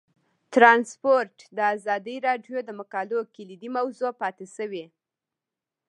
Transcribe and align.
ترانسپورټ 0.53 1.35
د 1.57 1.59
ازادي 1.75 2.15
راډیو 2.27 2.57
د 2.63 2.69
مقالو 2.79 3.19
کلیدي 3.35 3.69
موضوع 3.77 4.11
پاتې 4.21 4.45
شوی. 4.55 4.85